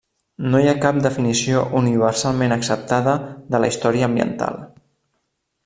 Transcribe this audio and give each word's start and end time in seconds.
No 0.53 0.61
hi 0.61 0.69
ha 0.69 0.79
cap 0.85 1.01
definició 1.05 1.59
universalment 1.81 2.57
acceptada 2.57 3.13
de 3.55 3.61
la 3.65 3.71
història 3.75 4.09
ambiental. 4.13 4.59